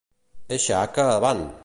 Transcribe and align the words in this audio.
Eixa 0.57 0.79
haca, 0.79 1.07
avant! 1.19 1.47